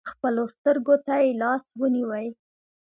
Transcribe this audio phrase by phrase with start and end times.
[0.11, 2.27] خپلو سترکو تې لاس ونیوئ.